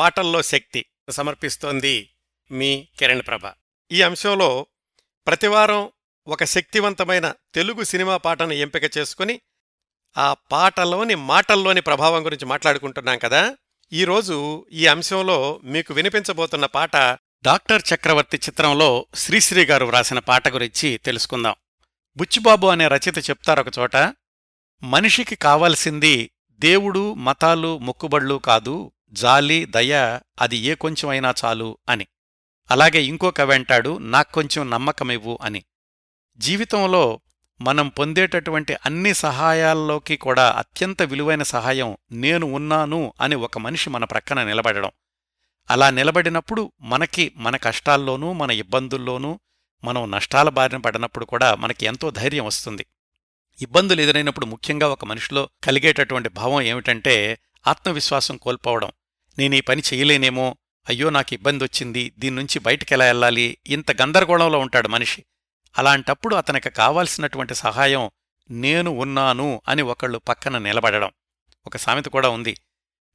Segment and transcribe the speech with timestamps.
[0.00, 2.10] పాటల్లో శక్తి సమర్పిస్తోంది
[2.50, 3.52] మీ కిరణ్ ప్రభ.
[3.92, 4.66] ఈ అంశంలో
[5.26, 5.90] ప్రతివారం
[6.26, 9.40] ఒక శక్తివంతమైన తెలుగు సినిమా పాటను ఎంపిక చేసుకుని
[10.18, 13.56] ఆ పాటలోని మాటల్లోని ప్రభావం గురించి మాట్లాడుకుంటున్నాం కదా.
[13.92, 16.96] ఈరోజు ఈ అంశంలో మీకు వినిపించబోతున్న పాట
[17.42, 21.54] డాక్టర్ చక్రవర్తి చిత్రంలో శ్రీశ్రీ గారు వ్రాసిన పాట గురించి తెలుసుకుందాం.
[22.16, 23.96] బుచ్చిబాబు అనే రచయిత చెప్తారొక చోట
[24.82, 32.06] మనిషికి కావాల్సింది దేవుడు మతాలు మొక్కుబళ్ళు కాదు జాలి దయ అది ఏ కొంచెమైనా చాలు అని.
[32.70, 33.64] అలాగే ఇంకో కవి
[33.98, 35.64] నాక్కొంచెం నమ్మకమివ్వు అని.
[36.38, 37.20] జీవితంలో
[37.60, 44.44] మనం పొందేటటువంటి అన్ని సహాయాల్లోకి కూడా అత్యంత విలువైన సహాయం నేను ఉన్నాను అని ఒక మనిషి మన ప్రక్కన
[44.44, 44.90] నిలబడడం.
[45.70, 49.40] అలా నిలబడినప్పుడు మనకి మన కష్టాల్లోనూ మన ఇబ్బందుల్లోనూ
[49.84, 52.86] మనం నష్టాల బారిన పడినప్పుడు కూడా మనకి ఎంతో ధైర్యం వస్తుంది.
[53.62, 58.90] ఇబ్బందులు ఎదురైనప్పుడు ముఖ్యంగా ఒక మనిషిలో కలిగేటటువంటి భావం ఏమిటంటే ఆత్మవిశ్వాసం కోల్పోవడం.
[59.40, 60.56] నేను ఈ పని చేయలేనేమో
[60.88, 65.24] అయ్యో నాకు ఇబ్బంది వచ్చింది దీన్నుంచి బయటికెలా వెళ్ళాలి ఇంత గందరగోళంలో ఉంటాడు మనిషి.
[65.78, 68.10] అలాంటప్పుడు అతనికి కావాల్సినటువంటి సహాయం
[68.50, 71.10] నేను ఉన్నాను అని ఒకళ్ళు పక్కన నిలబడడం.
[71.66, 72.56] ఒక సామెత కూడా ఉంది.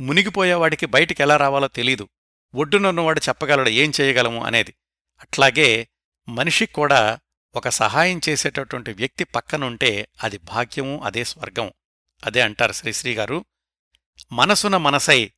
[0.00, 2.08] మునిగిపోయేవాడికి బయటికెలా రావాలో తెలీదు.
[2.54, 4.74] ఒడ్డునున్నవాడు చెప్పగలడు ఏం చేయగలము అనేది.
[5.20, 5.88] అట్లాగే
[6.28, 7.18] మనిషికి కూడా
[7.54, 11.72] ఒక సహాయం చేసేటటువంటి వ్యక్తి పక్కనుంటే అది భాగ్యము అదే స్వర్గం.
[12.26, 13.44] అదే అంటారు శ్రీశ్రీగారు
[14.32, 15.32] మనసున మనసై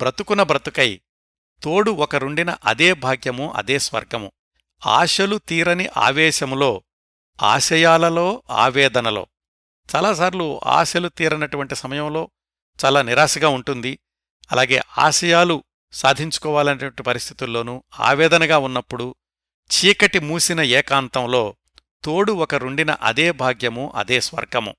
[0.00, 1.00] బ్రతుకున బ్రతుకై
[1.62, 4.32] తోడు ఒకరుండిన అదే భాగ్యము అదే స్వర్గము.
[4.86, 6.82] ఆశలు తీరని ఆవేశములో
[7.42, 9.26] ఆశయాలలో ఆవేదనలో.
[9.96, 12.30] చాలాసార్లు ఆశలు తీరనటువంటి సమయంలో
[12.84, 13.98] చాలా నిరాశగా ఉంటుంది.
[14.52, 19.14] అలాగే ఆశయాలు సాధించుకోవాలనేటువంటి పరిస్థితుల్లోనూ ఆవేదనగా ఉన్నప్పుడు
[19.70, 21.56] చీకటి మూసిన ఏకాంతంలో
[22.04, 24.74] తోడు ఒకరుండిన అదే భాగ్యము అదే స్వర్గము.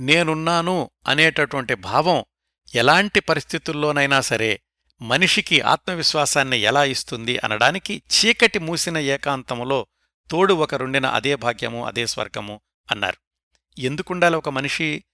[0.00, 2.24] నేనున్నాను అనేటటువంటి భావం
[2.74, 4.60] ఎలాంటి పరిస్థితుల్లోనైనా సరే
[5.02, 9.86] మనిషికి ఆత్మవిశ్వాసాన్ని ఎలా ఇస్తుంది అనడానికి చీకటి మూసిన ఏకాంతములో
[10.30, 12.60] తోడు ఒకరుండిన అదే భాగ్యము అదే స్వర్గము
[12.90, 13.16] అన్నారు.
[13.80, 15.04] ఎందుకుండాలి ఒక మనిషి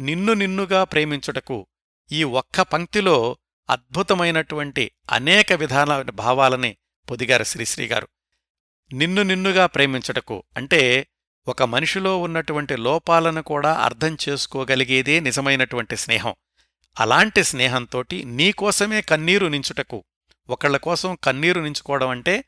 [0.00, 1.66] నిన్ను నిన్నుగా ప్రేమించుటకు
[2.12, 3.36] ఈ ఒక్క పంక్తిలో
[3.70, 6.76] అద్భుతమైనటువంటి అనేక విధాల భావాలని
[7.10, 8.08] పొదిగారు శ్రీశ్రీగారు
[8.92, 11.06] నిన్ను నిన్నుగా ప్రేమించుటకు అంటే
[11.48, 16.34] ఒక మనిషిలో ఉన్నటువంటి లోపాలను కూడా అర్థం చేసుకోగలిగేదే నిజమైనటువంటి స్నేహం.
[17.00, 20.04] అలాంటి స్నేహంతోటి నీకోసమే కన్నీరు నించుటకు
[20.48, 22.44] ఒకళ్ళ కోసం కన్నీరు నించుకోవడం అంటే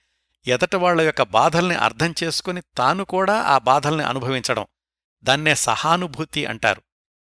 [0.47, 4.67] ఎదటవాళ్ళ యొక్క బాధల్ని అర్థం చేసుకుని తాను కూడా ఆ బాధల్ని అనుభవించడం.
[5.25, 6.83] దాన్నే సహానుభూతి అంటారు.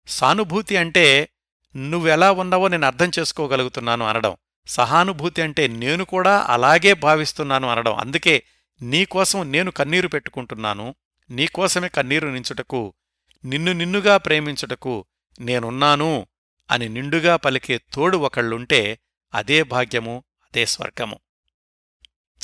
[0.08, 1.30] సానుభూతి అంటే
[1.76, 4.36] నువ్వెలా ఉన్నావో నేను అర్థం చేసుకోగలుగుతున్నాను అనడం.
[4.68, 7.96] సహానుభూతి అంటే నేను కూడా అలాగే భావిస్తున్నాను అనడం.
[7.96, 8.44] అందుకే
[8.82, 10.96] నీకోసం నేను కన్నీరు పెట్టుకుంటున్నాను.
[11.30, 12.94] నీకోసమే కన్నీరు నించుటకు
[13.46, 15.06] నిన్ను నిన్నుగా ప్రేమించుటకు
[15.40, 16.28] నేనున్నాను.
[16.72, 19.00] అని నిండుగా పలికే తోడు ఒకళ్ళుంటే
[19.34, 21.20] అదే భాగ్యము అదే స్వర్గము.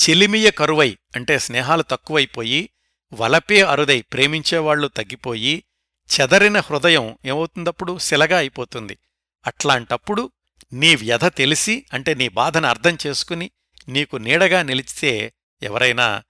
[0.02, 2.70] చెలిమియ కరువై అంటే స్నేహాలు తక్కువైపోయి
[3.12, 5.64] వలపే అరుదై ప్రేమించేవాళ్ళు తగ్గిపోయి
[6.12, 8.98] చెదరిన హృదయం ఏమవుతుందప్పుడు శిలగా అయిపోతుంది.
[9.46, 10.32] అట్లాంటప్పుడు
[10.72, 13.50] నీ వ్యధ తెలిసి అంటే నీ బాధను అర్థం చేసుకుని
[13.88, 16.22] నీకు నీడగా నిలిచితే ఎవరైనా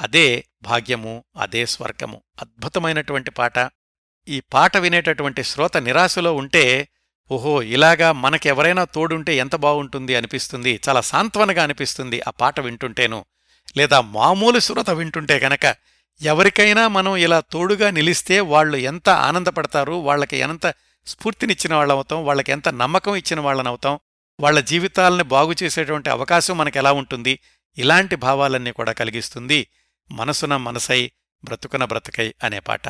[0.00, 2.22] అదే భాగ్యము అదే స్వర్గము.
[2.40, 3.70] అద్భుతమైనటువంటి పాట.
[4.28, 6.88] ఈ పాట వినేటటువంటి శ్రోత నిరాశలో ఉంటే
[7.30, 10.80] ఓహో ఇలాగా మనకెవరైనా తోడుంటే ఎంత బాగుంటుంది అనిపిస్తుంది.
[10.88, 13.24] చాలా సాంత్వనగా అనిపిస్తుంది ఆ పాట వింటుంటేను.
[13.76, 15.76] లేదా మామూలు సురత వింటుంటే గనక
[16.22, 20.74] ఎవరికైనా మనం ఇలా తోడుగా నిలిస్తే వాళ్ళు ఎంత ఆనందపడతారు వాళ్ళకి ఎంత
[21.06, 23.98] స్ఫూర్తినిచ్చిన వాళ్ళమవుతాం వాళ్ళకి ఎంత నమ్మకం ఇచ్చిన వాళ్ళనవుతాం
[24.40, 27.38] వాళ్ళ జీవితాలని బాగు చేసేటువంటి అవకాశం మనకెలా ఉంటుంది?
[27.78, 29.66] ఇలాంటి భావాలన్నీ కూడా కలిగిస్తుంది.
[30.10, 31.10] మనసున మనసై
[31.44, 32.88] బ్రతుకున బ్రతుకై అనే పాట.